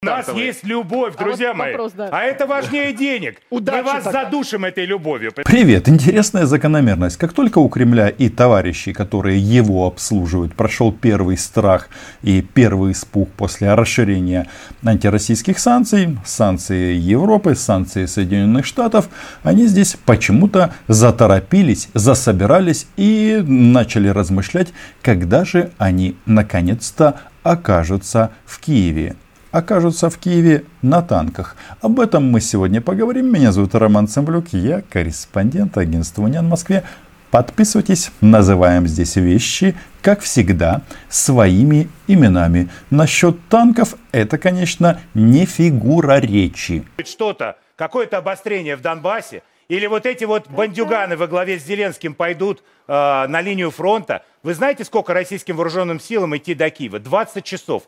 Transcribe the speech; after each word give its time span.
У 0.00 0.06
нас 0.06 0.28
есть 0.32 0.62
любовь, 0.62 1.16
друзья 1.16 1.48
вот 1.48 1.56
мои. 1.56 1.72
вопрос, 1.72 1.90
да. 1.96 2.08
А 2.12 2.22
это 2.22 2.46
важнее 2.46 2.92
денег. 2.92 3.42
Удачи 3.50 3.78
Мы 3.78 3.82
вас 3.82 4.04
тогда. 4.04 4.22
задушим 4.26 4.64
этой 4.64 4.84
любовью. 4.86 5.32
Привет! 5.32 5.88
Интересная 5.88 6.46
закономерность. 6.46 7.16
Как 7.16 7.32
только 7.32 7.58
у 7.58 7.68
Кремля 7.68 8.08
и 8.08 8.28
товарищей, 8.28 8.92
которые 8.92 9.40
его 9.40 9.88
обслуживают, 9.88 10.54
прошел 10.54 10.92
первый 10.92 11.36
страх 11.36 11.88
и 12.22 12.42
первый 12.42 12.92
испуг 12.92 13.28
после 13.32 13.74
расширения 13.74 14.46
антироссийских 14.84 15.58
санкций, 15.58 16.16
санкции 16.24 16.94
Европы, 16.94 17.56
санкции 17.56 18.06
Соединенных 18.06 18.66
Штатов, 18.66 19.08
они 19.42 19.66
здесь 19.66 19.96
почему-то 20.06 20.74
заторопились, 20.86 21.88
засобирались 21.94 22.86
и 22.96 23.42
начали 23.44 24.06
размышлять, 24.06 24.68
когда 25.02 25.44
же 25.44 25.72
они 25.76 26.16
наконец-то 26.24 27.20
окажутся 27.42 28.30
в 28.46 28.60
Киеве 28.60 29.16
окажутся 29.50 30.10
в 30.10 30.18
Киеве 30.18 30.64
на 30.82 31.02
танках. 31.02 31.56
Об 31.80 32.00
этом 32.00 32.24
мы 32.24 32.40
сегодня 32.40 32.80
поговорим. 32.80 33.32
Меня 33.32 33.52
зовут 33.52 33.74
Роман 33.74 34.08
Цымблюк, 34.08 34.48
я 34.52 34.82
корреспондент 34.82 35.76
агентства 35.78 36.22
«Униан» 36.22 36.46
в 36.46 36.50
Москве. 36.50 36.84
Подписывайтесь, 37.30 38.10
называем 38.22 38.86
здесь 38.86 39.16
вещи, 39.16 39.74
как 40.00 40.20
всегда, 40.20 40.82
своими 41.10 41.90
именами. 42.06 42.70
Насчет 42.88 43.36
танков 43.48 43.96
это, 44.12 44.38
конечно, 44.38 45.00
не 45.12 45.44
фигура 45.44 46.20
речи. 46.20 46.84
Что-то, 47.04 47.56
какое-то 47.76 48.18
обострение 48.18 48.76
в 48.76 48.80
Донбассе, 48.80 49.42
или 49.68 49.86
вот 49.86 50.06
эти 50.06 50.24
вот 50.24 50.48
бандюганы 50.48 51.18
во 51.18 51.26
главе 51.26 51.58
с 51.58 51.66
Зеленским 51.66 52.14
пойдут 52.14 52.62
э, 52.88 53.26
на 53.28 53.40
линию 53.40 53.70
фронта. 53.70 54.22
Вы 54.44 54.54
знаете, 54.54 54.84
сколько 54.84 55.12
российским 55.14 55.56
вооруженным 55.56 55.98
силам 55.98 56.36
идти 56.36 56.54
до 56.54 56.70
Киева? 56.70 57.00
20 57.00 57.44
часов. 57.44 57.82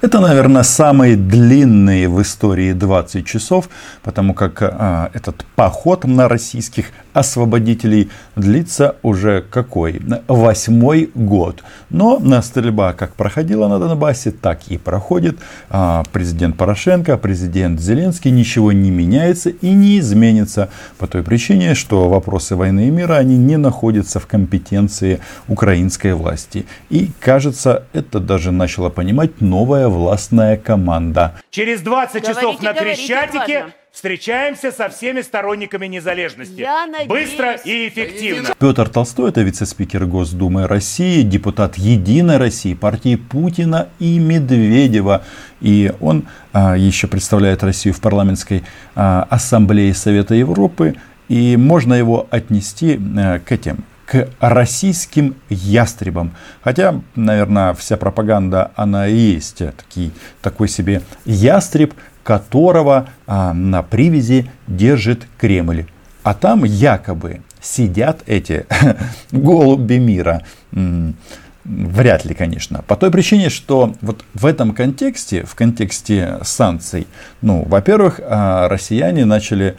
Это, 0.00 0.20
наверное, 0.20 0.64
самые 0.64 1.16
длинные 1.16 2.08
в 2.08 2.20
истории 2.20 2.72
20 2.72 3.24
часов, 3.24 3.68
потому 4.02 4.34
как 4.34 4.62
а, 4.62 5.10
этот 5.14 5.44
поход 5.56 6.04
на 6.04 6.28
российских 6.28 6.90
освободителей 7.12 8.10
длится 8.36 8.96
уже 9.02 9.42
какой? 9.42 10.00
Восьмой 10.28 11.10
год. 11.14 11.62
Но 11.90 12.18
на 12.18 12.42
стрельба 12.42 12.92
как 12.92 13.14
проходила 13.14 13.66
на 13.68 13.78
Донбассе, 13.78 14.30
так 14.30 14.68
и 14.68 14.78
проходит. 14.78 15.38
А, 15.70 16.02
президент 16.12 16.56
Порошенко, 16.56 17.16
президент 17.18 17.80
Зеленский, 17.80 18.30
ничего 18.30 18.72
не 18.72 18.90
меняется 18.90 19.50
и 19.50 19.70
не 19.70 19.98
изменится 20.00 20.70
по 20.98 21.06
той 21.06 21.22
причине, 21.22 21.74
что 21.74 22.08
вопросы 22.08 22.56
войны 22.56 22.88
и 22.88 22.90
мира, 22.90 23.14
они 23.14 23.36
не 23.36 23.56
находятся 23.56 24.17
в 24.18 24.26
компетенции 24.26 25.20
украинской 25.48 26.14
власти. 26.14 26.66
И, 26.90 27.10
кажется, 27.20 27.84
это 27.92 28.20
даже 28.20 28.52
начала 28.52 28.90
понимать 28.90 29.40
новая 29.40 29.88
властная 29.88 30.56
команда. 30.56 31.34
Через 31.50 31.80
20 31.80 32.26
часов 32.26 32.42
Говорите, 32.42 32.64
на 32.64 32.72
говорите, 32.72 32.96
Крещатике 32.96 33.66
встречаемся 33.98 34.70
со 34.70 34.88
всеми 34.88 35.22
сторонниками 35.22 35.86
незалежности. 35.86 36.60
Я 36.60 36.86
надеюсь. 36.86 37.08
Быстро 37.08 37.54
и 37.54 37.88
эффективно. 37.88 38.50
Петр 38.56 38.88
Толстой, 38.88 39.30
это 39.30 39.42
вице-спикер 39.42 40.06
Госдумы 40.06 40.68
России, 40.68 41.22
депутат 41.22 41.76
Единой 41.76 42.36
России, 42.36 42.74
партии 42.74 43.16
Путина 43.16 43.88
и 43.98 44.20
Медведева. 44.20 45.24
И 45.60 45.92
он 46.00 46.28
а, 46.52 46.76
еще 46.76 47.08
представляет 47.08 47.64
Россию 47.64 47.92
в 47.92 48.00
парламентской 48.00 48.62
а, 48.94 49.26
ассамблее 49.30 49.92
Совета 49.94 50.36
Европы. 50.36 50.94
И 51.28 51.56
можно 51.56 51.94
его 51.94 52.28
отнести 52.30 53.00
а, 53.16 53.40
к 53.40 53.50
этим 53.50 53.84
к 54.08 54.26
российским 54.40 55.36
ястребам. 55.50 56.32
Хотя, 56.62 57.02
наверное, 57.14 57.74
вся 57.74 57.98
пропаганда, 57.98 58.70
она 58.74 59.06
и 59.06 59.14
есть 59.14 59.58
такие, 59.76 60.12
такой 60.40 60.68
себе 60.68 61.02
ястреб, 61.26 61.92
которого 62.22 63.08
а, 63.26 63.52
на 63.52 63.82
привязи 63.82 64.50
держит 64.66 65.26
Кремль. 65.36 65.86
А 66.22 66.32
там 66.32 66.64
якобы 66.64 67.42
сидят 67.60 68.22
эти 68.26 68.66
голуби 69.32 69.98
мира. 69.98 70.42
Вряд 71.64 72.24
ли, 72.24 72.34
конечно. 72.34 72.82
По 72.86 72.96
той 72.96 73.10
причине, 73.10 73.50
что 73.50 73.92
вот 74.00 74.24
в 74.32 74.46
этом 74.46 74.72
контексте, 74.72 75.44
в 75.44 75.54
контексте 75.54 76.38
санкций, 76.42 77.06
ну, 77.42 77.62
во-первых, 77.68 78.20
а, 78.24 78.68
россияне 78.68 79.26
начали 79.26 79.76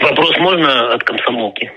Вопрос 0.00 0.36
можно 0.38 0.94
от 0.94 1.04
комсомолки? 1.04 1.70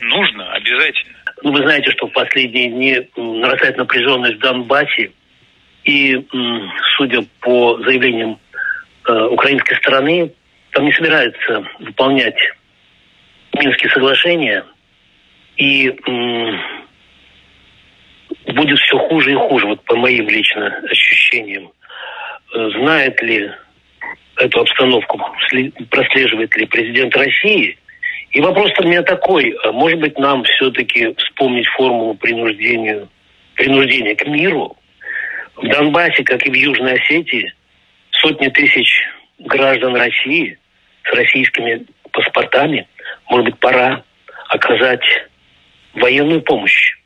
Нужно, 0.00 0.52
обязательно. 0.52 1.16
Ну, 1.42 1.52
вы 1.52 1.62
знаете, 1.62 1.90
что 1.90 2.06
в 2.06 2.12
последние 2.12 2.68
дни 2.68 3.08
нарастает 3.16 3.76
напряженность 3.76 4.36
в 4.36 4.38
Донбассе. 4.38 5.10
И, 5.84 6.14
судя 6.96 7.24
по 7.40 7.78
заявлениям 7.82 8.38
э, 9.08 9.24
украинской 9.24 9.74
стороны, 9.76 10.32
там 10.70 10.84
не 10.84 10.92
собираются 10.92 11.64
выполнять 11.80 12.36
Минские 13.54 13.90
соглашения. 13.90 14.64
И 15.56 15.88
м, 16.06 16.60
будет 18.54 18.78
все 18.78 18.98
хуже 18.98 19.32
и 19.32 19.34
хуже, 19.34 19.66
вот 19.66 19.84
по 19.84 19.96
моим 19.96 20.28
лично 20.28 20.66
ощущениям. 20.90 21.70
Э, 22.54 22.70
Знает 22.78 23.20
ли 23.22 23.50
эту 24.36 24.60
обстановку, 24.60 25.20
прослеживает 25.90 26.54
ли 26.56 26.66
президент 26.66 27.14
России? 27.16 27.78
И 28.30 28.40
вопрос 28.40 28.70
у 28.78 28.84
меня 28.84 29.02
такой, 29.02 29.54
а 29.62 29.72
может 29.72 30.00
быть 30.00 30.18
нам 30.18 30.42
все-таки 30.44 31.14
вспомнить 31.16 31.66
формулу 31.68 32.14
принуждению, 32.14 33.08
принуждения 33.54 34.14
к 34.14 34.26
миру? 34.26 34.76
В 35.56 35.68
Донбассе, 35.68 36.24
как 36.24 36.46
и 36.46 36.50
в 36.50 36.54
Южной 36.54 36.94
Осетии, 36.94 37.52
сотни 38.10 38.48
тысяч 38.48 39.02
граждан 39.38 39.94
России 39.96 40.58
с 41.04 41.12
российскими 41.14 41.84
паспортами, 42.10 42.88
может 43.28 43.46
быть, 43.46 43.58
пора 43.58 44.02
оказать 44.48 45.04
военную 45.94 46.42
помощь. 46.42 46.96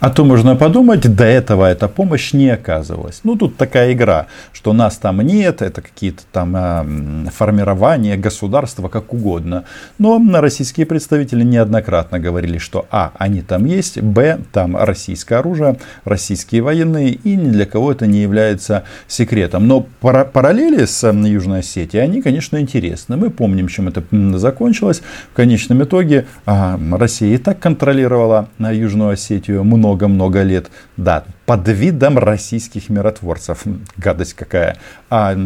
А 0.00 0.10
то 0.10 0.24
можно 0.24 0.56
подумать, 0.56 1.00
до 1.14 1.24
этого 1.24 1.64
эта 1.64 1.88
помощь 1.88 2.34
не 2.34 2.50
оказывалась. 2.50 3.20
Ну, 3.22 3.36
тут 3.36 3.56
такая 3.56 3.92
игра, 3.92 4.26
что 4.52 4.72
нас 4.72 4.98
там 4.98 5.20
нет, 5.20 5.62
это 5.62 5.80
какие-то 5.80 6.24
там 6.32 6.54
э, 6.56 7.30
формирования 7.30 8.16
государства, 8.16 8.88
как 8.88 9.14
угодно. 9.14 9.64
Но 9.98 10.20
российские 10.40 10.86
представители 10.86 11.44
неоднократно 11.44 12.18
говорили, 12.18 12.58
что 12.58 12.86
а, 12.90 13.12
они 13.18 13.40
там 13.40 13.64
есть, 13.66 14.00
б, 14.00 14.40
там 14.52 14.76
российское 14.76 15.36
оружие, 15.36 15.78
российские 16.04 16.62
военные, 16.62 17.12
и 17.12 17.36
ни 17.36 17.50
для 17.50 17.64
кого 17.64 17.92
это 17.92 18.06
не 18.06 18.20
является 18.20 18.84
секретом. 19.06 19.68
Но 19.68 19.86
пара- 20.00 20.24
параллели 20.24 20.84
с 20.84 21.04
э, 21.04 21.12
Южной 21.28 21.60
Осетией, 21.60 22.02
они, 22.02 22.20
конечно, 22.20 22.60
интересны. 22.60 23.16
Мы 23.16 23.30
помним, 23.30 23.68
чем 23.68 23.88
это 23.88 24.02
закончилось. 24.36 25.02
В 25.32 25.36
конечном 25.36 25.84
итоге 25.84 26.26
а, 26.46 26.78
Россия 26.92 27.34
и 27.34 27.38
так 27.38 27.60
контролировала 27.60 28.48
э, 28.58 28.74
Южную 28.74 29.10
Осетию 29.10 29.64
много 29.64 29.83
много-много 29.84 30.42
лет. 30.42 30.70
Да, 30.96 31.24
под 31.44 31.68
видом 31.68 32.18
российских 32.18 32.88
миротворцев. 32.88 33.64
Гадость 33.96 34.34
какая. 34.34 34.78
А 35.10 35.36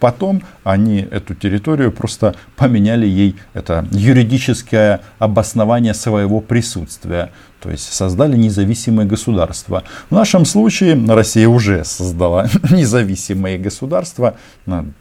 потом 0.00 0.42
они 0.64 1.08
эту 1.10 1.34
территорию 1.34 1.90
просто 1.92 2.34
поменяли 2.56 3.06
ей 3.06 3.36
это 3.54 3.86
юридическое 3.90 5.00
обоснование 5.18 5.94
своего 5.94 6.40
присутствия. 6.40 7.30
То 7.62 7.70
есть 7.70 7.90
создали 7.90 8.36
независимое 8.36 9.06
государство. 9.06 9.82
В 10.10 10.14
нашем 10.14 10.44
случае 10.44 10.94
Россия 11.08 11.48
уже 11.48 11.84
создала 11.84 12.46
независимое 12.70 13.58
государство. 13.58 14.36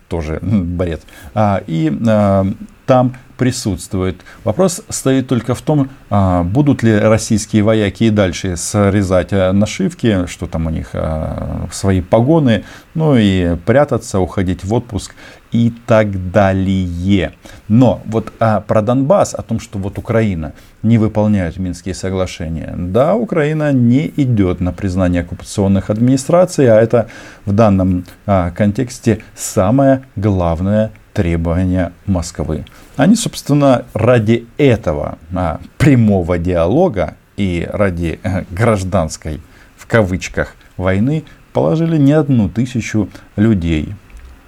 Тоже 0.07 0.39
бред. 0.41 1.01
А, 1.33 1.61
и 1.67 1.91
а, 2.07 2.47
там 2.85 3.15
присутствует. 3.37 4.21
Вопрос 4.43 4.81
стоит 4.89 5.27
только 5.27 5.55
в 5.55 5.61
том, 5.61 5.89
а, 6.09 6.43
будут 6.43 6.83
ли 6.83 6.97
российские 6.97 7.63
вояки 7.63 8.05
и 8.05 8.09
дальше 8.09 8.55
срезать 8.55 9.33
а, 9.33 9.51
нашивки, 9.51 10.25
что 10.27 10.47
там 10.47 10.67
у 10.67 10.69
них 10.69 10.89
а, 10.93 11.67
свои 11.71 12.01
погоны, 12.01 12.63
ну 12.93 13.15
и 13.17 13.57
прятаться, 13.65 14.19
уходить 14.19 14.63
в 14.63 14.73
отпуск 14.73 15.15
и 15.51 15.73
так 15.85 16.31
далее. 16.31 17.33
Но 17.67 18.01
вот 18.05 18.31
а, 18.39 18.61
про 18.61 18.81
Донбасс, 18.81 19.33
о 19.33 19.41
том, 19.41 19.59
что 19.59 19.79
вот 19.79 19.97
Украина 19.97 20.53
не 20.81 20.97
выполняет 20.97 21.57
Минские 21.57 21.95
соглашения. 21.95 22.73
Да, 22.77 23.15
Украина 23.15 23.73
не 23.73 24.07
идет 24.15 24.61
на 24.61 24.71
признание 24.71 25.23
оккупационных 25.23 25.89
администраций, 25.89 26.69
а 26.71 26.79
это 26.79 27.09
в 27.45 27.51
данном 27.51 28.05
контексте 28.25 29.21
самое 29.35 30.03
главное 30.15 30.91
требования 31.15 31.93
Москвы. 32.05 32.65
Они, 32.97 33.15
собственно, 33.15 33.85
ради 33.93 34.47
этого 34.57 35.17
а, 35.33 35.61
прямого 35.77 36.37
диалога 36.37 37.15
и 37.37 37.67
ради 37.71 38.19
а, 38.21 38.43
гражданской, 38.51 39.41
в 39.77 39.87
кавычках, 39.87 40.55
войны 40.75 41.23
положили 41.53 41.97
не 41.97 42.11
одну 42.11 42.49
тысячу 42.49 43.09
людей, 43.37 43.95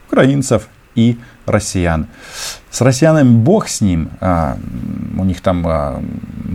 украинцев 0.08 0.68
и 0.98 1.18
россиян. 1.46 2.08
С 2.70 2.82
россиянами 2.82 3.30
бог 3.30 3.70
с 3.70 3.80
ним, 3.80 4.10
а, 4.20 4.58
у 5.18 5.24
них 5.24 5.40
там 5.42 5.64
а, 5.66 6.04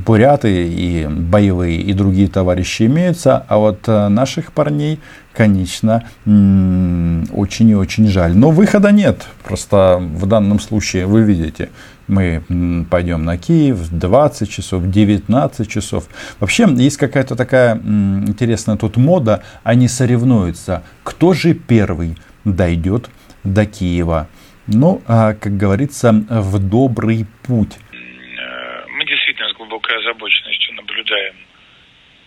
буряты 0.07 0.69
и 0.69 1.07
боевые 1.07 1.81
и 1.81 1.95
другие 1.95 2.29
товарищи 2.29 2.83
имеются, 2.83 3.45
а 3.49 3.57
вот 3.57 3.85
а, 3.87 4.09
наших 4.09 4.53
парней, 4.53 5.01
конечно, 5.33 6.05
очень 6.27 7.71
и 7.71 7.75
очень 7.75 8.09
жаль. 8.09 8.37
Но 8.37 8.51
выхода 8.51 8.93
нет, 8.93 9.27
просто 9.45 9.99
в 10.01 10.27
данном 10.27 10.61
случае 10.61 11.07
вы 11.07 11.23
видите, 11.23 11.71
мы 12.09 12.43
пойдем 12.91 13.25
на 13.25 13.39
Киев 13.39 13.77
в 13.77 13.99
20 13.99 14.51
часов, 14.51 14.91
19 14.91 15.69
часов. 15.69 16.09
Вообще 16.41 16.69
есть 16.77 16.99
какая-то 16.99 17.37
такая 17.37 17.77
интересная 17.77 18.77
тут 18.77 18.97
мода, 18.97 19.43
они 19.63 19.89
соревнуются, 19.89 20.83
кто 21.05 21.33
же 21.33 21.55
первый 21.55 22.19
дойдет 22.45 23.09
до 23.45 23.67
Киева. 23.67 24.29
Ну, 24.67 25.03
а, 25.09 25.35
как 25.35 25.57
говорится, 25.57 26.13
в 26.13 26.59
добрый 26.59 27.27
путь. 27.47 27.77
Э, 27.93 28.87
мы 28.89 29.05
действительно 29.05 29.49
с 29.49 29.57
глубокой 29.57 29.99
озабоченностью 29.99 30.75
наблюдаем 30.75 31.35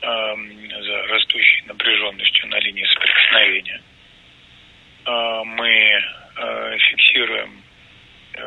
эм, 0.02 0.50
за 0.84 1.14
растущей 1.14 1.64
напряженностью 1.68 2.48
на 2.48 2.60
линии 2.60 2.86
соприкосновения. 2.94 3.82
Э, 5.06 5.44
мы 5.46 5.70
э, 5.70 6.78
фиксируем 6.90 7.62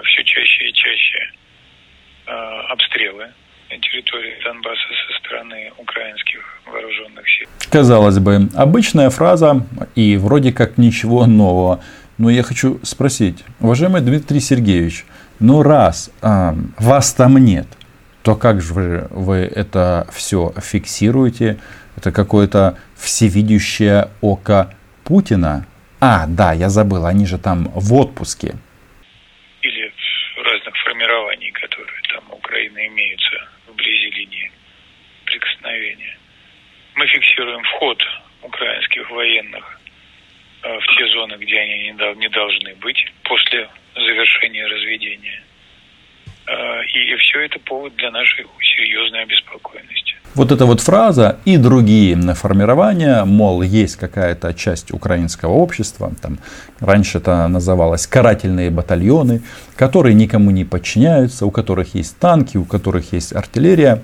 все 0.05 0.25
чаще 0.25 0.69
и 0.69 0.73
чаще 0.75 1.33
обстрелы 2.69 3.33
на 3.71 3.79
территории 3.79 4.35
Донбасса 4.45 4.83
со 5.07 5.19
стороны 5.19 5.73
украинских 5.79 6.61
вооруженных 6.67 7.25
сил. 7.29 7.49
Казалось 7.71 8.19
бы, 8.19 8.49
обычная 8.55 9.11
фраза 9.11 9.67
и 9.95 10.17
вроде 10.17 10.53
как 10.53 10.79
ничего 10.79 11.27
нового. 11.27 11.83
Но 12.19 12.31
я 12.31 12.43
хочу 12.43 12.81
спросить, 12.83 13.45
уважаемый 13.61 14.01
Дмитрий 14.01 14.41
Сергеевич, 14.41 15.05
ну 15.39 15.63
раз 15.63 16.11
а, 16.21 16.55
вас 16.77 17.15
там 17.15 17.39
нет, 17.39 17.69
то 18.23 18.35
как 18.35 18.61
же 18.61 19.07
вы, 19.11 19.37
это 19.37 20.09
все 20.13 20.53
фиксируете? 20.61 21.59
Это 21.97 22.11
какое-то 22.11 22.77
всевидящее 22.97 24.11
око 24.21 24.75
Путина? 25.05 25.67
А, 26.01 26.27
да, 26.27 26.53
я 26.53 26.69
забыл, 26.69 27.07
они 27.07 27.25
же 27.25 27.39
там 27.39 27.71
в 27.75 27.95
отпуске. 27.95 28.55
Или 29.63 29.93
разных 30.37 30.77
формирований, 30.85 31.53
которые 31.53 32.03
там 32.13 32.25
у 32.33 32.35
Украины 32.35 32.87
имеются 32.89 33.49
вблизи 33.69 34.11
линии 34.11 34.51
прикосновения. 35.25 36.19
Мы 36.97 37.07
фиксируем 37.07 37.63
вход 37.63 38.03
украинских 38.43 39.09
военных 39.11 39.78
в 40.63 40.97
те 40.97 41.07
зоны, 41.09 41.37
где 41.41 41.59
они 41.59 41.95
не 42.17 42.29
должны 42.29 42.75
быть 42.77 43.05
после 43.23 43.69
завершения 43.95 44.67
разведения. 44.67 45.43
Э, 46.49 46.83
и 46.85 47.15
все 47.17 47.41
это 47.41 47.59
повод 47.61 47.95
для 47.97 48.11
нашей 48.11 48.47
серьезной 48.61 49.23
обеспокоенности. 49.23 50.15
Вот 50.35 50.51
эта 50.51 50.65
вот 50.65 50.81
фраза 50.81 51.39
и 51.45 51.57
другие 51.57 52.17
формирования, 52.35 53.25
мол, 53.25 53.63
есть 53.63 53.97
какая-то 53.97 54.55
часть 54.55 54.93
украинского 54.93 55.53
общества, 55.53 56.13
там, 56.23 56.39
раньше 56.81 57.19
это 57.19 57.49
называлось 57.49 58.07
карательные 58.07 58.71
батальоны, 58.71 59.43
которые 59.77 60.15
никому 60.15 60.51
не 60.51 60.65
подчиняются, 60.65 61.45
у 61.45 61.51
которых 61.51 61.95
есть 61.95 62.19
танки, 62.19 62.57
у 62.57 62.65
которых 62.65 63.13
есть 63.13 63.35
артиллерия, 63.35 64.03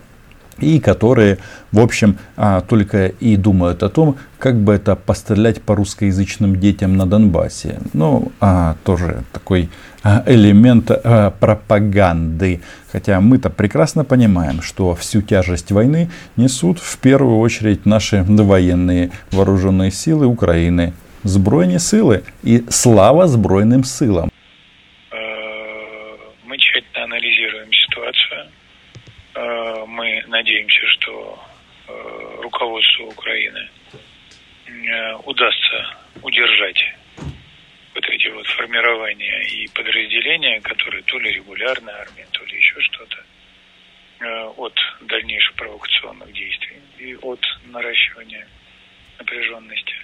и 0.58 0.80
которые, 0.80 1.38
в 1.72 1.80
общем, 1.80 2.18
а, 2.36 2.60
только 2.60 3.06
и 3.06 3.36
думают 3.36 3.82
о 3.82 3.88
том, 3.88 4.16
как 4.38 4.56
бы 4.56 4.74
это 4.74 4.96
пострелять 4.96 5.62
по 5.62 5.74
русскоязычным 5.74 6.56
детям 6.60 6.96
на 6.96 7.06
Донбассе. 7.06 7.78
Ну, 7.92 8.32
а, 8.40 8.76
тоже 8.84 9.24
такой 9.32 9.70
а, 10.02 10.22
элемент 10.26 10.90
пропаганды. 11.40 12.60
Хотя 12.92 13.20
мы-то 13.20 13.50
прекрасно 13.50 14.04
понимаем, 14.04 14.62
что 14.62 14.94
всю 14.94 15.22
тяжесть 15.22 15.72
войны 15.72 16.10
несут 16.36 16.78
в 16.78 16.98
первую 16.98 17.38
очередь 17.38 17.86
наши 17.86 18.22
военные 18.22 19.10
вооруженные 19.32 19.90
силы 19.90 20.26
Украины. 20.26 20.92
Збройні 21.24 21.78
силы 21.78 22.22
и 22.44 22.62
слава 22.68 23.26
Збройным 23.26 23.84
силам. 23.84 24.30
Э, 25.10 25.16
мы 26.44 26.58
тщательно 26.58 27.04
анализируем 27.04 27.72
ситуацию 27.72 28.50
мы 29.34 30.22
надеемся, 30.28 30.86
что 30.86 31.38
э, 31.88 32.40
руководству 32.42 33.06
Украины 33.06 33.68
э, 34.66 35.14
удастся 35.24 35.96
удержать 36.22 36.84
вот 37.94 38.04
эти 38.08 38.28
вот 38.28 38.46
формирования 38.46 39.42
и 39.48 39.68
подразделения, 39.68 40.60
которые 40.60 41.02
то 41.02 41.18
ли 41.18 41.32
регулярная 41.32 41.94
армия, 41.94 42.26
то 42.32 42.44
ли 42.44 42.56
еще 42.56 42.80
что-то, 42.80 43.16
от 44.56 44.74
дальнейших 45.02 45.54
провокационных 45.54 46.32
действий 46.32 46.80
и 46.98 47.14
от 47.16 47.40
наращивания 47.66 48.46
напряженности. 49.18 49.94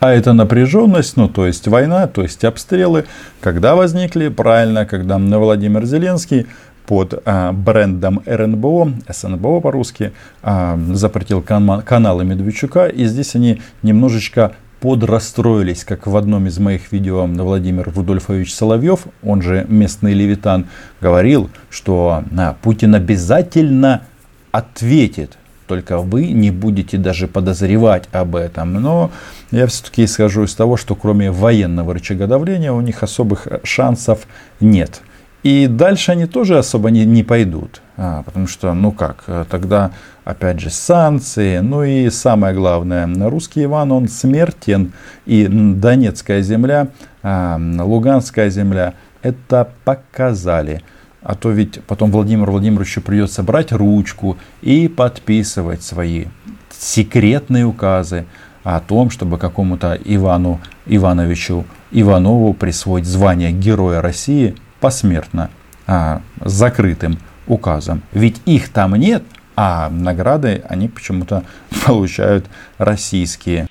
А 0.00 0.12
эта 0.12 0.32
напряженность, 0.32 1.18
ну 1.18 1.28
то 1.28 1.46
есть 1.46 1.68
война, 1.68 2.06
то 2.06 2.22
есть 2.22 2.42
обстрелы, 2.44 3.06
когда 3.42 3.74
возникли? 3.74 4.28
Правильно, 4.28 4.86
когда 4.86 5.18
Владимир 5.18 5.84
Зеленский 5.84 6.46
под 6.90 7.22
а, 7.24 7.52
брендом 7.52 8.20
РНБО, 8.26 8.92
СНБО 9.08 9.60
по-русски, 9.60 10.10
а, 10.42 10.76
запретил 10.92 11.40
каналы 11.40 12.24
Медведчука. 12.24 12.86
И 12.88 13.04
здесь 13.04 13.36
они 13.36 13.62
немножечко 13.84 14.54
подрастроились, 14.80 15.84
как 15.84 16.08
в 16.08 16.16
одном 16.16 16.48
из 16.48 16.58
моих 16.58 16.90
видео 16.90 17.26
Владимир 17.26 17.92
Рудольфович 17.94 18.52
Соловьев, 18.52 19.06
он 19.22 19.40
же 19.40 19.66
местный 19.68 20.14
левитан, 20.14 20.66
говорил, 21.00 21.48
что 21.70 22.24
а, 22.36 22.56
Путин 22.60 22.96
обязательно 22.96 24.02
ответит, 24.50 25.38
только 25.68 25.98
вы 25.98 26.32
не 26.32 26.50
будете 26.50 26.98
даже 26.98 27.28
подозревать 27.28 28.08
об 28.10 28.34
этом. 28.34 28.72
Но 28.72 29.12
я 29.52 29.68
все-таки 29.68 30.06
исхожу 30.06 30.42
из 30.42 30.56
того, 30.56 30.76
что 30.76 30.96
кроме 30.96 31.30
военного 31.30 31.94
рычага 31.94 32.26
давления 32.26 32.72
у 32.72 32.80
них 32.80 33.04
особых 33.04 33.46
шансов 33.62 34.26
нет. 34.58 35.02
И 35.42 35.66
дальше 35.66 36.12
они 36.12 36.26
тоже 36.26 36.58
особо 36.58 36.90
не, 36.90 37.04
не 37.06 37.22
пойдут. 37.22 37.80
А, 37.96 38.22
потому 38.22 38.46
что, 38.46 38.74
ну 38.74 38.92
как, 38.92 39.24
э, 39.26 39.44
тогда 39.50 39.92
опять 40.24 40.60
же 40.60 40.70
санкции. 40.70 41.58
Ну 41.58 41.82
и 41.82 42.10
самое 42.10 42.54
главное, 42.54 43.08
русский 43.28 43.64
Иван, 43.64 43.92
он 43.92 44.08
смертен. 44.08 44.92
И 45.26 45.46
Донецкая 45.48 46.42
земля, 46.42 46.88
а, 47.22 47.58
Луганская 47.58 48.50
земля 48.50 48.94
это 49.22 49.68
показали. 49.84 50.82
А 51.22 51.34
то 51.34 51.50
ведь 51.50 51.82
потом 51.84 52.10
Владимиру 52.10 52.52
Владимировичу 52.52 53.02
придется 53.02 53.42
брать 53.42 53.72
ручку 53.72 54.38
и 54.62 54.88
подписывать 54.88 55.82
свои 55.82 56.26
секретные 56.70 57.66
указы 57.66 58.24
о 58.62 58.80
том, 58.80 59.10
чтобы 59.10 59.38
какому-то 59.38 59.98
Ивану 60.02 60.60
Ивановичу 60.86 61.64
Иванову 61.90 62.54
присвоить 62.54 63.04
звание 63.04 63.52
Героя 63.52 64.00
России 64.00 64.54
посмертно, 64.80 65.50
а, 65.86 66.22
закрытым 66.40 67.18
указом. 67.46 68.02
Ведь 68.12 68.40
их 68.46 68.72
там 68.72 68.94
нет, 68.94 69.22
а 69.56 69.90
награды 69.90 70.62
они 70.68 70.88
почему-то 70.88 71.44
получают 71.86 72.46
российские. 72.78 73.66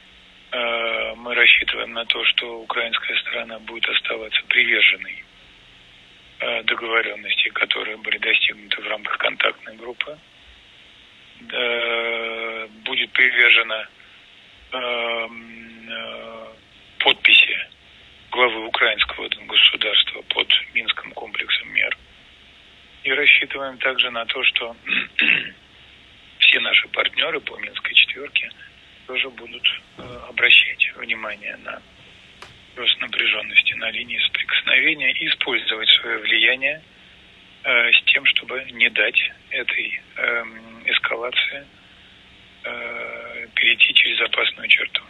Э, 0.51 1.15
мы 1.15 1.33
рассчитываем 1.33 1.93
на 1.93 2.05
то, 2.05 2.23
что 2.25 2.61
украинская 2.61 3.17
сторона 3.19 3.59
будет 3.59 3.87
оставаться 3.89 4.41
приверженной 4.47 5.23
э, 6.39 6.63
договоренности, 6.63 7.49
которые 7.49 7.97
были 7.97 8.17
достигнуты 8.17 8.81
в 8.81 8.87
рамках 8.87 9.17
контактной 9.17 9.75
группы. 9.77 10.17
Будет 12.83 13.11
привержена 13.13 13.87
подписи 16.99 17.58
главы 18.31 18.65
украинского 18.65 19.27
государства 19.27 20.21
под 20.29 20.47
Минским 20.73 21.11
комплексом 21.11 21.69
мер. 21.73 21.97
И 23.03 23.11
рассчитываем 23.11 23.77
также 23.77 24.09
на 24.11 24.25
то, 24.25 24.43
что 24.43 24.75
все 26.39 26.59
наши 26.59 26.87
партнеры 26.89 27.39
по 27.39 27.57
Минской 27.57 27.93
четверке 27.93 28.49
тоже 29.07 29.29
будут 29.29 29.63
э, 29.97 30.01
обращать 30.29 30.91
внимание 30.95 31.57
на 31.57 31.81
рост 32.75 33.01
напряженности 33.01 33.73
на 33.73 33.89
линии 33.91 34.19
соприкосновения 34.19 35.11
и 35.11 35.27
использовать 35.27 35.89
свое 35.89 36.17
влияние 36.19 36.81
э, 37.63 37.91
с 37.91 38.03
тем, 38.05 38.25
чтобы 38.25 38.63
не 38.71 38.89
дать 38.89 39.31
этой 39.49 40.01
э, 40.15 40.43
эскалации 40.85 41.65
э, 42.63 43.47
перейти 43.55 43.93
через 43.93 44.21
опасную 44.21 44.67
черту. 44.67 45.01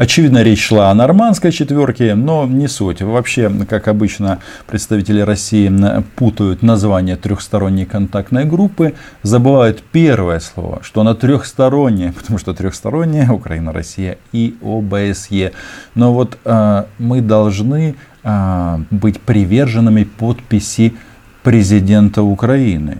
Очевидно, 0.00 0.42
речь 0.42 0.64
шла 0.64 0.90
о 0.90 0.94
нормандской 0.94 1.52
четверке, 1.52 2.14
но 2.14 2.46
не 2.46 2.68
суть. 2.68 3.02
Вообще, 3.02 3.52
как 3.68 3.86
обычно, 3.86 4.38
представители 4.66 5.20
России 5.20 5.70
путают 6.16 6.62
название 6.62 7.16
трехсторонней 7.16 7.84
контактной 7.84 8.46
группы, 8.46 8.94
забывают 9.22 9.82
первое 9.92 10.40
слово, 10.40 10.78
что 10.82 11.02
она 11.02 11.12
трехсторонняя, 11.14 12.12
потому 12.18 12.38
что 12.38 12.54
трехсторонняя 12.54 13.30
Украина, 13.30 13.74
Россия 13.74 14.16
и 14.32 14.56
ОБСЕ. 14.62 15.52
Но 15.94 16.14
вот 16.14 16.38
э, 16.46 16.84
мы 16.98 17.20
должны 17.20 17.94
э, 18.24 18.78
быть 18.90 19.20
приверженными 19.20 20.04
подписи 20.04 20.94
президента 21.42 22.22
Украины. 22.22 22.98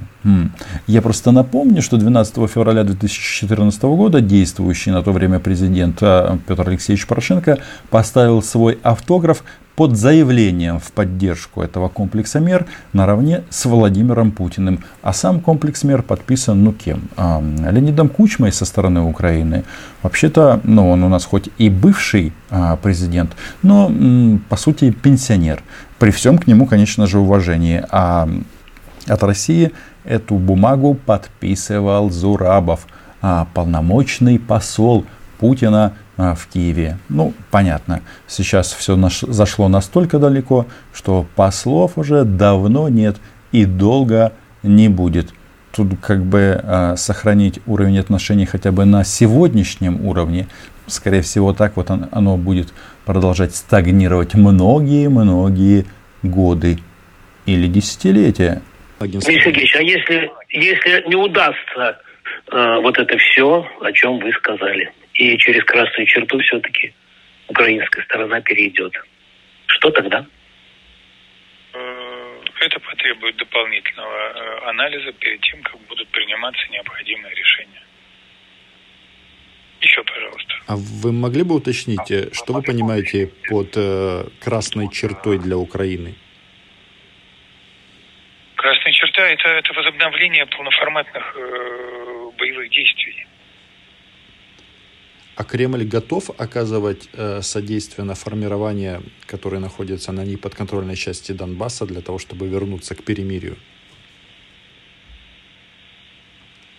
Я 0.87 1.03
просто 1.03 1.31
напомню, 1.33 1.83
что 1.83 1.97
12 1.97 2.51
февраля 2.51 2.85
2014 2.85 3.83
года 3.83 4.21
действующий 4.21 4.91
на 4.91 5.03
то 5.03 5.13
время 5.13 5.39
президент 5.39 5.99
а, 6.03 6.39
Петр 6.47 6.69
Алексеевич 6.69 7.07
Порошенко 7.07 7.59
поставил 7.89 8.43
свой 8.43 8.79
автограф 8.83 9.45
под 9.81 9.97
заявлением 9.97 10.79
в 10.79 10.93
поддержку 10.93 11.63
этого 11.63 11.89
комплекса 11.89 12.39
мер 12.39 12.67
наравне 12.93 13.45
с 13.49 13.65
Владимиром 13.65 14.31
Путиным. 14.31 14.81
А 15.01 15.15
сам 15.15 15.41
комплекс 15.41 15.85
мер 15.85 16.03
подписан, 16.03 16.63
ну 16.63 16.75
кем? 16.75 17.09
А, 17.17 17.41
Леонидом 17.41 18.11
Кучмой 18.11 18.53
со 18.53 18.67
стороны 18.67 19.01
Украины. 19.01 19.65
Вообще-то, 20.03 20.61
ну 20.65 20.91
он 20.91 21.03
у 21.03 21.09
нас 21.09 21.25
хоть 21.25 21.49
и 21.57 21.71
бывший 21.71 22.35
а, 22.51 22.77
президент, 22.77 23.31
но 23.63 23.87
м, 23.87 24.45
по 24.51 24.57
сути 24.57 24.91
пенсионер. 24.91 25.63
При 25.99 26.11
всем 26.11 26.37
к 26.37 26.47
нему, 26.47 26.67
конечно 26.67 27.07
же, 27.07 27.19
уважении. 27.19 27.83
А 27.89 28.29
от 29.07 29.23
России 29.23 29.73
эту 30.05 30.35
бумагу 30.35 30.93
подписывал 30.93 32.11
Зурабов, 32.11 32.87
а, 33.23 33.47
полномочный 33.55 34.39
посол 34.39 35.07
Путина 35.39 35.95
в 36.21 36.47
Киеве. 36.53 36.99
Ну, 37.09 37.33
понятно, 37.51 38.03
сейчас 38.27 38.73
все 38.73 38.97
наш, 38.97 39.21
зашло 39.21 39.69
настолько 39.69 40.19
далеко, 40.19 40.67
что 40.93 41.27
послов 41.37 41.99
уже 41.99 42.25
давно 42.25 42.89
нет 42.89 43.17
и 43.53 43.65
долго 43.65 44.33
не 44.63 44.89
будет. 44.89 45.33
Тут 45.75 45.89
как 46.01 46.25
бы 46.25 46.61
а, 46.63 46.97
сохранить 46.97 47.61
уровень 47.67 47.99
отношений 47.99 48.45
хотя 48.45 48.73
бы 48.73 48.85
на 48.85 49.05
сегодняшнем 49.05 50.05
уровне, 50.07 50.47
скорее 50.87 51.23
всего 51.23 51.53
так 51.53 51.77
вот 51.77 51.91
оно 51.91 52.37
будет 52.37 52.73
продолжать 53.05 53.55
стагнировать 53.55 54.35
многие-многие 54.35 55.87
годы 56.23 56.79
или 57.47 57.67
десятилетия. 57.67 58.63
Дмитрий 58.99 59.41
Сергеевич, 59.41 59.77
а 59.77 59.83
если, 59.83 60.31
если 60.51 61.09
не 61.09 61.17
удастся 61.17 62.01
э, 62.53 62.81
вот 62.83 62.99
это 62.99 63.17
все, 63.17 63.67
о 63.81 63.93
чем 63.93 64.19
вы 64.19 64.31
сказали, 64.33 64.93
и 65.21 65.37
через 65.37 65.63
красную 65.65 66.07
черту 66.07 66.39
все-таки 66.39 66.95
украинская 67.49 68.03
сторона 68.05 68.41
перейдет, 68.41 68.95
что 69.67 69.91
тогда? 69.91 70.27
Э, 71.75 72.41
это 72.61 72.81
потребует 72.81 73.37
дополнительного 73.37 74.17
э, 74.17 74.69
анализа 74.71 75.13
перед 75.13 75.41
тем, 75.43 75.63
как 75.63 75.79
будут 75.89 76.09
приниматься 76.09 76.67
необходимые 76.71 77.35
решения. 77.35 77.83
Еще, 79.83 80.03
пожалуйста. 80.05 80.55
А 80.67 80.77
вы 80.77 81.13
могли 81.13 81.43
бы 81.43 81.57
уточнить, 81.57 82.11
э, 82.11 82.31
что 82.33 82.55
вы 82.55 82.63
понимаете 82.63 83.31
под 83.51 83.77
э, 83.77 84.25
красной 84.41 84.89
чертой 84.91 85.39
для 85.39 85.59
Украины? 85.59 86.15
Красная 88.57 88.93
черта 88.93 89.29
это, 89.29 89.49
это 89.49 89.73
возобновление 89.75 90.47
полноформатных 90.47 91.37
э, 91.37 92.31
боевых 92.39 92.71
действий. 92.71 93.27
А 95.41 95.45
Кремль 95.45 95.85
готов 95.85 96.29
оказывать 96.39 97.09
э, 97.15 97.41
содействие 97.41 98.05
на 98.05 98.15
формирование, 98.15 99.01
которое 99.27 99.59
находится 99.59 100.13
на 100.13 100.23
неподконтрольной 100.23 100.97
части 100.97 101.33
Донбасса, 101.33 101.87
для 101.87 102.03
того, 102.03 102.19
чтобы 102.19 102.47
вернуться 102.47 102.95
к 102.95 103.03
перемирию? 103.03 103.57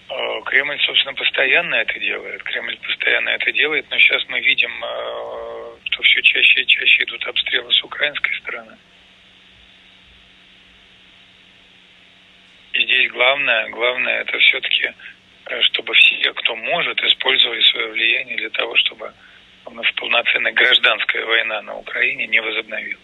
Э, 0.10 0.14
Кремль, 0.46 0.80
собственно, 0.82 1.16
постоянно 1.16 1.74
это 1.74 2.00
делает. 2.00 2.44
Кремль 2.44 2.78
постоянно 2.86 3.30
это 3.30 3.52
делает, 3.52 3.88
но 3.90 3.98
сейчас 3.98 4.22
мы 4.30 4.40
видим, 4.42 4.70
э, 4.70 5.78
что 5.86 6.04
все 6.04 6.22
чаще 6.22 6.62
и 6.62 6.68
чаще 6.68 7.04
идут 7.06 7.26
обстрелы 7.26 7.74
с 7.74 7.84
украинской 7.84 8.36
стороны. 8.42 8.78
И 12.74 12.84
здесь 12.84 13.10
главное, 13.10 13.70
главное 13.70 14.22
это 14.22 14.38
все-таки, 14.38 14.92
чтобы 15.62 15.94
все, 15.94 16.34
кто 16.34 16.56
может, 16.56 17.02
использовали 17.04 17.62
свое 17.62 17.88
влияние 17.92 18.38
для 18.38 18.50
того, 18.50 18.76
чтобы 18.78 19.12
полноценная 19.96 20.54
гражданская 20.54 21.26
война 21.26 21.62
на 21.62 21.78
Украине 21.78 22.28
не 22.28 22.42
возобновилась. 22.42 23.00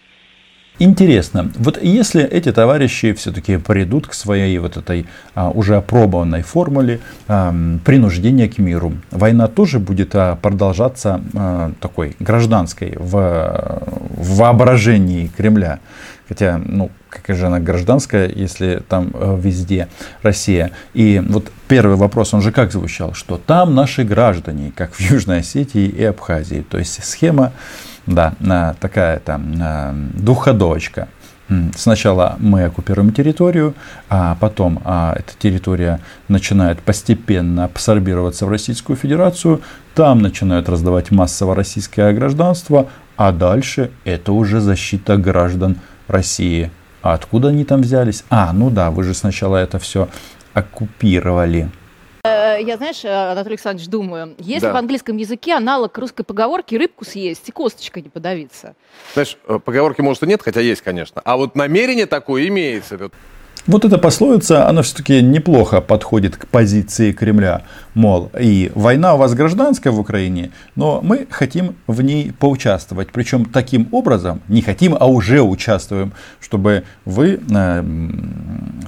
Интересно, 0.80 1.50
вот 1.56 1.82
если 1.82 2.24
эти 2.24 2.52
товарищи 2.52 3.12
все-таки 3.12 3.56
придут 3.56 4.06
к 4.06 4.12
своей 4.12 4.58
вот 4.58 4.76
этой 4.76 5.06
а, 5.34 5.50
уже 5.50 5.74
опробованной 5.74 6.42
формуле 6.42 7.00
а, 7.26 7.52
принуждения 7.84 8.48
к 8.48 8.58
миру, 8.58 8.92
война 9.10 9.48
тоже 9.48 9.80
будет 9.80 10.14
а, 10.14 10.36
продолжаться 10.36 11.20
а, 11.34 11.72
такой 11.80 12.14
гражданской 12.20 12.92
в, 12.96 13.82
в 14.16 14.36
воображении 14.36 15.26
Кремля. 15.36 15.80
Хотя, 16.28 16.58
ну, 16.58 16.92
какая 17.10 17.36
же 17.36 17.46
она 17.46 17.60
гражданская, 17.60 18.28
если 18.28 18.82
там 18.88 19.10
э, 19.14 19.38
везде 19.40 19.88
Россия. 20.22 20.72
И 20.94 21.22
вот 21.26 21.50
первый 21.68 21.96
вопрос, 21.96 22.34
он 22.34 22.42
же 22.42 22.52
как 22.52 22.72
звучал, 22.72 23.14
что 23.14 23.38
там 23.38 23.74
наши 23.74 24.04
граждане, 24.04 24.72
как 24.74 24.94
в 24.94 25.00
Южной 25.00 25.40
Осетии 25.40 25.86
и 25.86 26.04
Абхазии. 26.04 26.64
То 26.68 26.78
есть 26.78 27.02
схема, 27.04 27.52
да, 28.06 28.34
такая 28.80 29.18
там 29.20 30.10
двухходовочка. 30.14 31.08
Сначала 31.76 32.36
мы 32.38 32.64
оккупируем 32.64 33.12
территорию, 33.12 33.74
а 34.10 34.36
потом 34.38 34.82
а, 34.84 35.14
эта 35.16 35.32
территория 35.38 36.00
начинает 36.28 36.80
постепенно 36.80 37.64
абсорбироваться 37.64 38.44
в 38.44 38.50
Российскую 38.50 38.96
Федерацию, 38.96 39.62
там 39.94 40.20
начинают 40.20 40.68
раздавать 40.68 41.10
массово 41.10 41.54
российское 41.54 42.12
гражданство, 42.12 42.88
а 43.16 43.32
дальше 43.32 43.90
это 44.04 44.32
уже 44.32 44.60
защита 44.60 45.16
граждан 45.16 45.78
России. 46.06 46.70
А 47.02 47.14
откуда 47.14 47.48
они 47.48 47.64
там 47.64 47.82
взялись? 47.82 48.24
А, 48.30 48.52
ну 48.52 48.70
да, 48.70 48.90
вы 48.90 49.04
же 49.04 49.14
сначала 49.14 49.56
это 49.56 49.78
все 49.78 50.08
оккупировали. 50.52 51.70
Э, 52.24 52.58
я, 52.60 52.76
знаешь, 52.76 53.04
э, 53.04 53.08
Анатолий 53.08 53.54
Александрович, 53.54 53.88
думаю, 53.88 54.34
есть 54.38 54.62
да. 54.62 54.72
в 54.72 54.76
английском 54.76 55.16
языке 55.16 55.54
аналог 55.54 55.96
русской 55.98 56.24
поговорки 56.24 56.74
«рыбку 56.74 57.04
съесть 57.04 57.48
и 57.48 57.52
косточкой 57.52 58.02
не 58.02 58.08
подавиться». 58.08 58.74
Знаешь, 59.14 59.36
э, 59.46 59.58
поговорки, 59.64 60.00
может, 60.00 60.22
и 60.24 60.26
нет, 60.26 60.42
хотя 60.42 60.60
есть, 60.60 60.82
конечно. 60.82 61.22
А 61.24 61.36
вот 61.36 61.54
намерение 61.54 62.06
такое 62.06 62.48
имеется. 62.48 63.10
Вот 63.68 63.84
эта 63.84 63.98
пословица, 63.98 64.66
она 64.66 64.80
все-таки 64.80 65.20
неплохо 65.20 65.82
подходит 65.82 66.38
к 66.38 66.46
позиции 66.46 67.12
Кремля. 67.12 67.64
Мол, 67.92 68.30
и 68.40 68.72
война 68.74 69.14
у 69.14 69.18
вас 69.18 69.34
гражданская 69.34 69.92
в 69.92 70.00
Украине, 70.00 70.52
но 70.74 71.00
мы 71.02 71.26
хотим 71.28 71.76
в 71.86 72.00
ней 72.00 72.32
поучаствовать. 72.32 73.12
Причем 73.12 73.44
таким 73.44 73.86
образом, 73.92 74.40
не 74.48 74.62
хотим, 74.62 74.96
а 74.98 75.06
уже 75.06 75.42
участвуем, 75.42 76.14
чтобы 76.40 76.84
вы 77.04 77.40
э, 77.46 77.84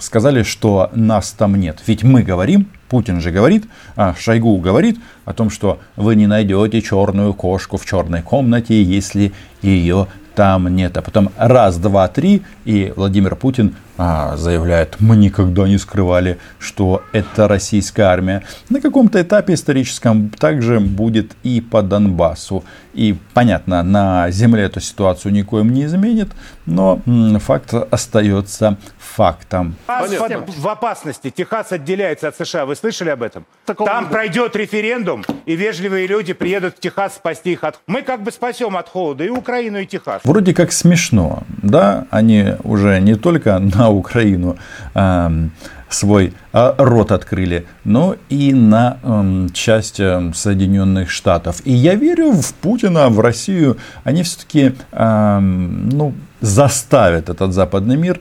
сказали, 0.01 0.45
что 0.45 0.89
нас 0.95 1.33
там 1.33 1.57
нет. 1.57 1.83
Ведь 1.87 2.03
мы 2.03 2.23
говорим, 2.23 2.67
Путин 2.89 3.21
же 3.21 3.33
говорит, 3.33 3.67
а 3.97 4.15
Шойгу 4.19 4.57
говорит 4.57 4.99
о 5.27 5.35
том, 5.35 5.51
что 5.51 5.79
вы 5.97 6.17
не 6.17 6.27
найдете 6.27 6.81
черную 6.81 7.35
кошку 7.35 7.77
в 7.77 7.85
черной 7.85 8.23
комнате, 8.23 8.83
если 8.83 9.35
ее 9.61 10.07
там 10.35 10.75
нет. 10.75 10.97
А 10.97 11.03
потом 11.03 11.31
раз, 11.37 11.77
два, 11.77 12.09
три, 12.09 12.41
и 12.65 12.95
Владимир 12.97 13.37
Путин 13.37 13.75
заявляет, 13.97 14.97
мы 15.01 15.17
никогда 15.17 15.69
не 15.69 15.79
скрывали, 15.79 16.39
что 16.59 17.03
это 17.13 17.49
российская 17.49 18.05
армия. 18.05 18.43
На 18.69 18.81
каком-то 18.81 19.21
этапе 19.21 19.55
историческом 19.55 20.31
также 20.31 20.81
будет 20.81 21.33
и 21.43 21.61
по 21.61 21.83
Донбассу. 21.83 22.65
И 22.95 23.17
понятно, 23.35 23.83
на 23.83 24.31
земле 24.31 24.65
эту 24.65 24.81
ситуацию 24.81 25.33
никоим 25.33 25.73
не 25.73 25.85
изменит, 25.85 26.29
но 26.67 27.01
факт 27.39 27.73
остается 27.73 28.77
фактом. 28.99 29.77
Понятно. 29.87 30.45
В 30.47 30.69
опасности. 30.69 31.31
Техас 31.31 31.73
отделяется 31.73 32.29
от 32.29 32.37
США. 32.37 32.67
Вы 32.67 32.75
слышали 32.75 33.11
об 33.11 33.23
этом? 33.23 33.45
Такого 33.65 33.89
Там 33.89 34.09
пройдет 34.09 34.57
референдум, 34.57 35.25
и 35.47 35.57
вежливые 35.57 36.07
люди 36.07 36.33
приедут 36.33 36.77
в 36.77 36.81
Техас 36.81 37.15
спасти 37.15 37.53
их 37.53 37.65
от... 37.65 37.79
Мы 37.87 38.03
как 38.03 38.23
бы 38.23 38.33
спасем 38.33 38.77
от 38.77 38.89
холода 38.89 39.25
и 39.25 39.29
Украину, 39.29 39.79
и 39.79 39.87
Техас. 39.87 40.23
Вроде 40.25 40.55
как 40.55 40.73
смешно, 40.73 41.45
да? 41.63 42.07
Они 42.11 42.55
уже 42.65 43.01
не 43.01 43.15
только 43.15 43.59
на 43.59 43.90
Украину 43.91 44.57
э, 44.95 45.49
свой 45.91 46.33
э, 46.53 46.75
рот 46.79 47.13
открыли, 47.13 47.67
но 47.85 48.17
и 48.29 48.55
на 48.55 48.99
э, 49.03 49.49
часть 49.53 50.01
э, 50.01 50.33
Соединенных 50.35 51.11
Штатов. 51.11 51.61
И 51.65 51.73
я 51.73 51.95
верю 51.95 52.33
в 52.33 52.55
Путина, 52.55 53.09
в 53.09 53.21
Россию. 53.21 53.77
Они 54.05 54.23
все-таки, 54.23 54.75
ну, 54.93 56.15
заставит 56.41 57.29
этот 57.29 57.53
западный 57.53 57.97
мир 57.97 58.21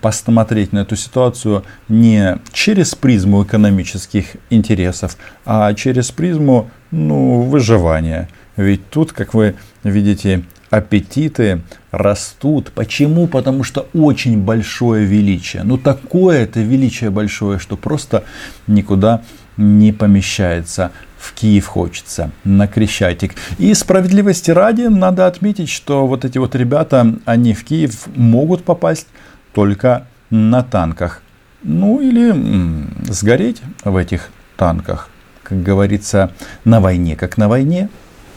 посмотреть 0.00 0.72
на 0.72 0.80
эту 0.80 0.96
ситуацию 0.96 1.64
не 1.88 2.38
через 2.52 2.94
призму 2.94 3.42
экономических 3.42 4.36
интересов, 4.50 5.16
а 5.44 5.74
через 5.74 6.10
призму 6.10 6.70
ну, 6.90 7.42
выживания. 7.42 8.28
Ведь 8.56 8.88
тут, 8.90 9.12
как 9.12 9.34
вы 9.34 9.54
видите, 9.82 10.44
аппетиты 10.70 11.62
растут. 11.90 12.72
Почему? 12.74 13.26
Потому 13.26 13.62
что 13.64 13.88
очень 13.94 14.38
большое 14.38 15.04
величие. 15.04 15.62
Ну 15.62 15.78
такое 15.78 16.42
это 16.42 16.60
величие 16.60 17.10
большое, 17.10 17.58
что 17.58 17.76
просто 17.76 18.24
никуда 18.66 19.22
не 19.56 19.92
помещается 19.92 20.90
в 21.18 21.32
Киев 21.32 21.66
хочется, 21.66 22.32
на 22.44 22.66
Крещатик. 22.66 23.34
И 23.58 23.72
справедливости 23.74 24.50
ради 24.50 24.82
надо 24.82 25.26
отметить, 25.26 25.70
что 25.70 26.06
вот 26.06 26.24
эти 26.24 26.38
вот 26.38 26.54
ребята, 26.54 27.14
они 27.24 27.54
в 27.54 27.64
Киев 27.64 28.06
могут 28.14 28.64
попасть 28.64 29.06
только 29.54 30.06
на 30.30 30.62
танках. 30.62 31.22
Ну 31.62 32.00
или 32.00 32.30
м- 32.30 32.94
сгореть 33.08 33.62
в 33.84 33.96
этих 33.96 34.28
танках, 34.56 35.08
как 35.42 35.62
говорится, 35.62 36.32
на 36.64 36.80
войне, 36.80 37.16
как 37.16 37.38
на 37.38 37.48
войне, 37.48 37.88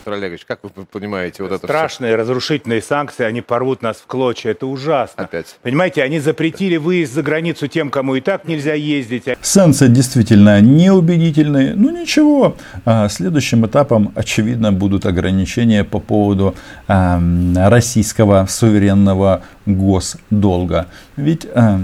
Виктор 0.07 0.23
Олегович, 0.23 0.45
как 0.45 0.59
вы 0.63 0.85
понимаете 0.85 1.43
вот 1.43 1.51
это 1.51 1.67
Страшные 1.67 2.11
все? 2.11 2.21
разрушительные 2.21 2.81
санкции, 2.81 3.25
они 3.25 3.41
порвут 3.41 3.81
нас 3.81 3.97
в 3.97 4.05
клочья, 4.05 4.51
это 4.51 4.65
ужасно. 4.65 5.25
Опять. 5.25 5.57
Понимаете, 5.61 6.01
они 6.01 6.21
запретили 6.21 6.77
выезд 6.77 7.13
за 7.13 7.23
границу 7.23 7.67
тем, 7.67 7.89
кому 7.89 8.15
и 8.15 8.21
так 8.21 8.47
нельзя 8.47 8.73
ездить. 8.73 9.25
Санкции 9.41 9.87
действительно 9.87 10.61
неубедительные, 10.61 11.73
ну 11.75 11.89
ничего. 11.89 12.55
А 12.85 13.09
следующим 13.09 13.65
этапом, 13.65 14.13
очевидно, 14.15 14.71
будут 14.71 15.05
ограничения 15.05 15.83
по 15.83 15.99
поводу 15.99 16.55
э, 16.87 17.67
российского 17.67 18.45
суверенного 18.49 19.41
госдолга. 19.65 20.87
Ведь 21.17 21.45
э, 21.53 21.79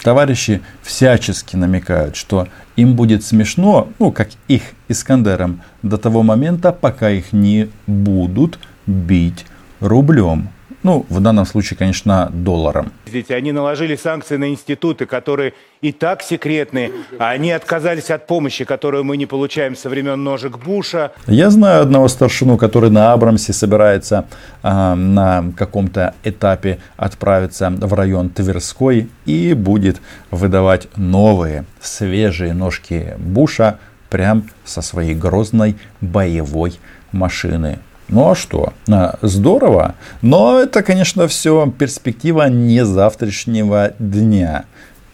товарищи 0.00 0.62
всячески 0.82 1.56
намекают, 1.56 2.14
что 2.14 2.46
им 2.76 2.94
будет 2.94 3.24
смешно, 3.24 3.88
ну, 3.98 4.10
как 4.10 4.28
их 4.48 4.62
Искандерам, 4.88 5.62
до 5.82 5.96
того 5.98 6.22
момента, 6.22 6.72
пока 6.72 7.10
их 7.10 7.32
не 7.32 7.68
будут 7.86 8.58
бить 8.86 9.46
рублем. 9.80 10.48
Ну, 10.84 11.06
в 11.08 11.18
данном 11.20 11.46
случае, 11.46 11.78
конечно, 11.78 12.30
долларом. 12.30 12.92
Здесь 13.06 13.30
они 13.30 13.52
наложили 13.52 13.96
санкции 13.96 14.36
на 14.36 14.50
институты, 14.50 15.06
которые 15.06 15.54
и 15.80 15.92
так 15.92 16.22
секретные, 16.22 16.92
а 17.18 17.30
они 17.30 17.52
отказались 17.52 18.10
от 18.10 18.26
помощи, 18.26 18.64
которую 18.66 19.02
мы 19.02 19.16
не 19.16 19.24
получаем 19.24 19.76
со 19.76 19.88
времен 19.88 20.22
ножек 20.22 20.58
Буша. 20.58 21.12
Я 21.26 21.48
знаю 21.48 21.82
одного 21.82 22.08
старшину, 22.08 22.58
который 22.58 22.90
на 22.90 23.14
Абрамсе 23.14 23.54
собирается 23.54 24.26
э, 24.62 24.94
на 24.94 25.52
каком-то 25.56 26.14
этапе 26.22 26.78
отправиться 26.98 27.70
в 27.70 27.94
район 27.94 28.28
Тверской 28.28 29.08
и 29.24 29.54
будет 29.54 30.02
выдавать 30.30 30.88
новые, 30.96 31.64
свежие 31.80 32.52
ножки 32.52 33.14
Буша 33.16 33.78
прям 34.10 34.50
со 34.66 34.82
своей 34.82 35.14
грозной 35.14 35.76
боевой 36.02 36.78
машины. 37.10 37.78
Ну 38.08 38.30
а 38.30 38.34
что? 38.34 38.72
А, 38.90 39.18
здорово. 39.22 39.94
Но 40.22 40.60
это, 40.60 40.82
конечно, 40.82 41.26
все 41.26 41.72
перспектива 41.78 42.48
не 42.48 42.84
завтрашнего 42.84 43.92
дня. 43.98 44.64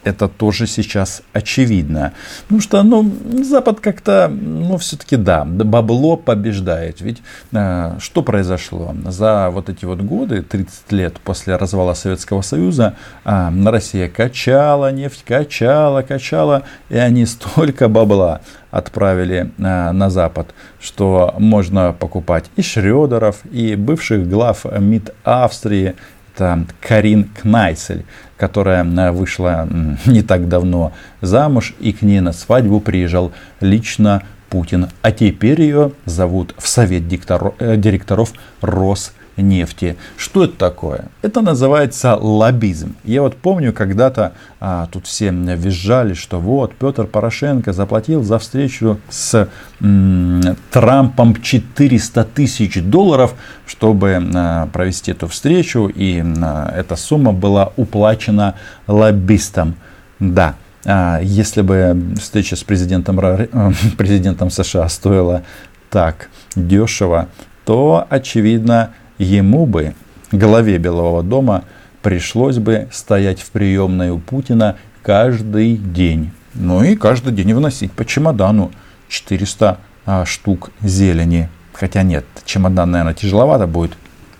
Это 0.03 0.27
тоже 0.27 0.67
сейчас 0.67 1.21
очевидно. 1.33 2.13
Потому 2.43 2.61
что, 2.61 2.83
ну, 2.83 3.11
Запад 3.43 3.79
как-то, 3.79 4.27
ну, 4.29 4.77
все-таки 4.77 5.15
да, 5.15 5.45
бабло 5.45 6.17
побеждает. 6.17 7.01
Ведь 7.01 7.21
э, 7.51 7.97
что 7.99 8.23
произошло? 8.23 8.95
За 9.05 9.49
вот 9.51 9.69
эти 9.69 9.85
вот 9.85 10.01
годы, 10.01 10.41
30 10.41 10.91
лет 10.91 11.19
после 11.19 11.55
развала 11.55 11.93
Советского 11.93 12.41
Союза, 12.41 12.95
э, 13.25 13.49
Россия 13.65 14.09
качала 14.09 14.91
нефть, 14.91 15.23
качала, 15.23 16.01
качала, 16.01 16.63
и 16.89 16.97
они 16.97 17.25
столько 17.25 17.87
бабла 17.87 18.41
отправили 18.71 19.51
э, 19.57 19.91
на 19.91 20.09
Запад, 20.09 20.55
что 20.79 21.35
можно 21.37 21.93
покупать 21.93 22.45
и 22.55 22.61
Шредеров, 22.61 23.45
и 23.51 23.75
бывших 23.75 24.27
глав 24.27 24.65
МИД 24.65 25.13
Австрии, 25.23 25.95
это 26.33 26.65
Карин 26.79 27.29
Кнайсель, 27.39 28.05
которая 28.37 28.83
э, 28.83 29.11
вышла 29.11 29.67
не 30.05 30.21
так 30.21 30.47
давно 30.47 30.93
замуж, 31.21 31.73
и 31.79 31.93
к 31.93 32.01
ней 32.01 32.19
на 32.19 32.33
свадьбу 32.33 32.79
приезжал 32.79 33.31
лично 33.59 34.23
Путин. 34.49 34.87
А 35.01 35.11
теперь 35.11 35.61
ее 35.61 35.91
зовут 36.05 36.53
в 36.57 36.67
совет 36.67 37.03
э, 37.03 37.77
директоров 37.77 38.33
Рос 38.61 39.13
нефти. 39.37 39.97
Что 40.17 40.43
это 40.43 40.55
такое? 40.57 41.05
Это 41.21 41.41
называется 41.41 42.15
лоббизм. 42.15 42.95
Я 43.03 43.21
вот 43.21 43.37
помню, 43.37 43.73
когда-то 43.73 44.33
а, 44.59 44.87
тут 44.91 45.07
все 45.07 45.31
визжали, 45.31 46.13
что 46.13 46.39
вот 46.39 46.75
Петр 46.75 47.05
Порошенко 47.05 47.73
заплатил 47.73 48.23
за 48.23 48.39
встречу 48.39 48.99
с 49.09 49.47
м, 49.79 50.41
Трампом 50.71 51.41
400 51.41 52.23
тысяч 52.25 52.81
долларов, 52.81 53.33
чтобы 53.65 54.21
а, 54.35 54.67
провести 54.67 55.11
эту 55.11 55.27
встречу, 55.27 55.87
и 55.87 56.23
а, 56.41 56.73
эта 56.75 56.95
сумма 56.95 57.31
была 57.31 57.71
уплачена 57.77 58.55
лоббистам. 58.87 59.75
Да, 60.19 60.55
а, 60.85 61.19
если 61.21 61.61
бы 61.61 62.15
встреча 62.19 62.55
с 62.55 62.63
президентом, 62.63 63.17
президентом 63.97 64.49
США 64.49 64.89
стоила 64.89 65.43
так 65.89 66.29
дешево, 66.55 67.27
то, 67.65 68.07
очевидно, 68.09 68.91
ему 69.21 69.65
бы, 69.65 69.93
главе 70.31 70.77
Белого 70.77 71.23
дома, 71.23 71.63
пришлось 72.01 72.57
бы 72.57 72.87
стоять 72.91 73.41
в 73.41 73.51
приемной 73.51 74.09
у 74.09 74.19
Путина 74.19 74.77
каждый 75.03 75.77
день. 75.77 76.31
Ну 76.53 76.83
и 76.83 76.95
каждый 76.95 77.31
день 77.31 77.53
вносить 77.53 77.91
по 77.91 78.03
чемодану 78.03 78.71
400 79.07 79.77
а, 80.05 80.25
штук 80.25 80.71
зелени. 80.81 81.49
Хотя 81.73 82.03
нет, 82.03 82.25
чемодан, 82.45 82.91
наверное, 82.91 83.13
тяжеловато 83.13 83.67
будет. 83.67 83.93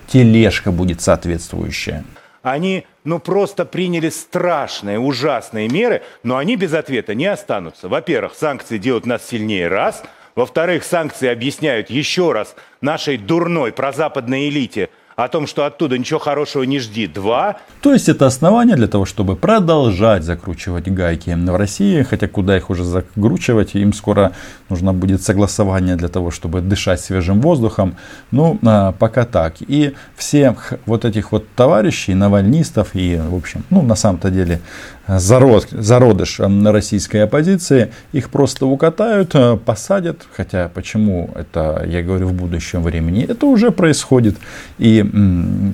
Тележка 0.07 0.71
будет 0.71 1.01
соответствующая. 1.01 2.03
Они, 2.41 2.85
ну, 3.03 3.19
просто 3.19 3.65
приняли 3.65 4.09
страшные, 4.09 4.99
ужасные 4.99 5.69
меры, 5.69 6.01
но 6.23 6.37
они 6.37 6.55
без 6.55 6.73
ответа 6.73 7.13
не 7.13 7.27
останутся. 7.27 7.87
Во-первых, 7.87 8.33
санкции 8.33 8.79
делают 8.79 9.05
нас 9.05 9.25
сильнее, 9.25 9.67
раз– 9.67 10.03
во-вторых, 10.35 10.83
санкции 10.83 11.27
объясняют 11.27 11.89
еще 11.89 12.31
раз 12.31 12.55
нашей 12.81 13.17
дурной 13.17 13.71
прозападной 13.71 14.49
элите– 14.49 14.89
о 15.23 15.27
том, 15.27 15.47
что 15.47 15.65
оттуда 15.65 15.97
ничего 15.97 16.19
хорошего 16.19 16.63
не 16.63 16.79
жди. 16.79 17.07
Два. 17.07 17.57
То 17.81 17.93
есть 17.93 18.09
это 18.09 18.25
основание 18.25 18.75
для 18.75 18.87
того, 18.87 19.05
чтобы 19.05 19.35
продолжать 19.35 20.23
закручивать 20.23 20.89
гайки 20.89 21.29
в 21.29 21.55
России, 21.55 22.03
хотя 22.03 22.27
куда 22.27 22.57
их 22.57 22.69
уже 22.69 22.83
закручивать, 22.83 23.75
им 23.75 23.93
скоро 23.93 24.31
нужно 24.69 24.93
будет 24.93 25.21
согласование 25.21 25.95
для 25.95 26.07
того, 26.07 26.31
чтобы 26.31 26.61
дышать 26.61 27.01
свежим 27.01 27.41
воздухом. 27.41 27.95
Ну, 28.31 28.57
а, 28.65 28.93
пока 28.93 29.25
так. 29.25 29.55
И 29.59 29.93
всех 30.15 30.73
вот 30.85 31.05
этих 31.05 31.31
вот 31.31 31.45
товарищей, 31.55 32.13
навальнистов 32.13 32.89
и, 32.93 33.17
в 33.17 33.35
общем, 33.35 33.63
ну, 33.69 33.81
на 33.81 33.95
самом-то 33.95 34.29
деле, 34.29 34.61
зарод, 35.07 35.67
зародыш 35.71 36.39
российской 36.39 37.23
оппозиции, 37.23 37.91
их 38.13 38.29
просто 38.29 38.65
укатают, 38.65 39.31
э, 39.33 39.57
посадят, 39.57 40.25
хотя 40.35 40.69
почему 40.69 41.29
это, 41.35 41.83
я 41.87 42.01
говорю, 42.01 42.27
в 42.27 42.33
будущем 42.33 42.83
времени, 42.83 43.25
это 43.27 43.45
уже 43.45 43.71
происходит. 43.71 44.37
И 44.77 45.03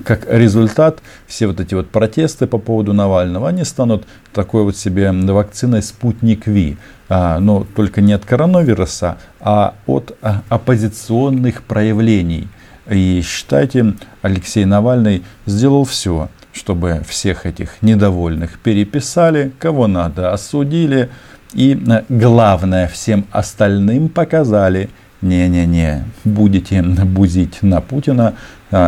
как 0.06 0.28
результат, 0.30 1.00
все 1.28 1.48
вот 1.48 1.60
эти 1.60 1.76
вот 1.76 1.90
протесты 1.90 2.48
по 2.48 2.58
поводу 2.58 2.94
Навального, 2.94 3.50
они 3.50 3.64
станут 3.64 4.06
такой 4.34 4.64
вот 4.64 4.76
себе 4.76 5.12
вакциной 5.12 5.84
«Спутник 5.84 6.48
Ви», 6.48 6.78
а, 7.10 7.40
но 7.40 7.66
только 7.76 8.02
не 8.02 8.14
от 8.14 8.26
коронавируса, 8.26 9.18
а 9.40 9.76
от 9.86 10.18
а, 10.22 10.42
оппозиционных 10.50 11.64
проявлений. 11.64 12.48
И 12.90 13.22
считайте, 13.24 13.94
Алексей 14.22 14.66
Навальный 14.66 15.24
сделал 15.46 15.86
все, 15.86 16.30
чтобы 16.54 17.02
всех 17.08 17.46
этих 17.46 17.82
недовольных 17.82 18.60
переписали, 18.60 19.52
кого 19.60 19.88
надо 19.88 20.34
осудили, 20.34 21.10
и 21.54 21.80
э, 21.88 22.04
главное, 22.10 22.88
всем 22.88 23.26
остальным 23.32 24.10
показали, 24.10 24.90
не-не-не, 25.22 26.06
будете 26.24 26.82
бузить 26.82 27.62
на 27.62 27.82
Путина, 27.82 28.28
а, 28.30 28.36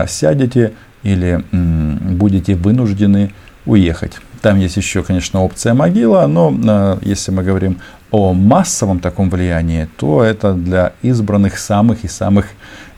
сядете 0.08 0.74
или 1.04 1.44
будете 1.52 2.56
вынуждены 2.56 3.32
уехать. 3.66 4.20
Там 4.42 4.58
есть 4.58 4.78
еще, 4.78 5.04
конечно, 5.04 5.42
опция 5.42 5.74
могила, 5.74 6.26
но 6.28 6.54
э, 6.54 6.98
если 7.02 7.32
мы 7.32 7.44
говорим 7.44 7.80
о 8.10 8.34
массовом 8.34 9.00
таком 9.00 9.30
влиянии, 9.30 9.90
то 9.98 10.24
это 10.24 10.54
для 10.54 10.94
избранных 11.02 11.60
самых 11.60 12.06
и 12.06 12.08
самых 12.08 12.48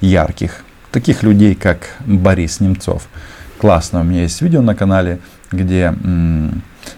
ярких. 0.01 0.63
Таких 0.91 1.23
людей, 1.23 1.55
как 1.55 1.95
Борис 2.05 2.59
Немцов. 2.59 3.07
Классно, 3.59 4.01
у 4.01 4.03
меня 4.03 4.21
есть 4.21 4.41
видео 4.41 4.61
на 4.61 4.75
канале, 4.75 5.19
где 5.51 5.93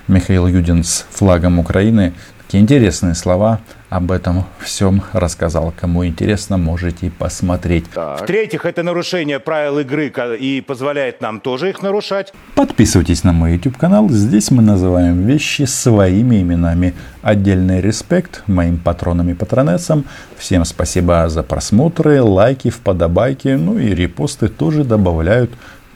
Михаил 0.08 0.48
Юдин 0.48 0.84
с 0.84 1.06
флагом 1.12 1.60
Украины 1.60 2.14
Такие 2.54 2.62
интересные 2.62 3.16
слова 3.16 3.62
об 3.90 4.12
этом 4.12 4.46
всем 4.60 5.02
рассказал. 5.12 5.74
Кому 5.76 6.06
интересно, 6.06 6.58
можете 6.58 7.10
посмотреть. 7.10 7.86
В-третьих, 7.96 8.68
это 8.68 8.84
нарушение 8.84 9.40
правил 9.40 9.80
игры 9.80 10.14
и 10.40 10.62
позволяет 10.62 11.20
нам 11.20 11.40
тоже 11.40 11.72
их 11.72 11.82
нарушать. 11.82 12.32
Подписывайтесь 12.54 13.24
на 13.24 13.34
мой 13.34 13.54
YouTube 13.54 13.78
канал. 13.78 14.08
Здесь 14.08 14.52
мы 14.52 14.62
называем 14.62 15.26
вещи 15.26 15.64
своими 15.64 16.44
именами. 16.44 16.94
Отдельный 17.24 17.82
респект 17.82 18.44
моим 18.46 18.78
патронам 18.78 19.30
и 19.30 19.34
патронессам. 19.34 20.06
Всем 20.38 20.64
спасибо 20.64 21.30
за 21.30 21.42
просмотры, 21.42 22.22
лайки, 22.22 22.70
вподобайки. 22.70 23.48
Ну 23.48 23.80
и 23.80 23.96
репосты 23.96 24.48
тоже 24.48 24.84
добавляют 24.84 25.50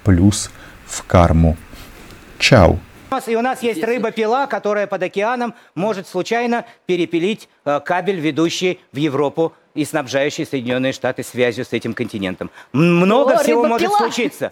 плюс 0.03 0.49
в 0.87 1.03
карму. 1.03 1.55
Чао! 2.39 2.79
И 3.27 3.35
у 3.35 3.41
нас 3.41 3.63
есть 3.63 3.83
рыба-пила, 3.83 4.47
которая 4.47 4.85
под 4.85 5.03
океаном 5.03 5.53
может 5.75 6.07
случайно 6.07 6.65
перепилить 6.85 7.47
э, 7.65 7.79
кабель, 7.79 8.19
ведущий 8.19 8.79
в 8.91 8.97
Европу 8.97 9.53
и 9.73 9.85
снабжающий 9.85 10.45
Соединенные 10.45 10.91
Штаты 10.91 11.23
связью 11.23 11.63
с 11.63 11.71
этим 11.71 11.93
континентом. 11.93 12.49
Много 12.73 13.35
О, 13.35 13.37
всего 13.37 13.65
может 13.65 13.91
случиться. 13.93 14.51